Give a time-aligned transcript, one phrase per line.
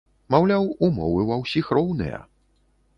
[0.35, 2.27] Маўляў, умовы ва ўсіх роўныя.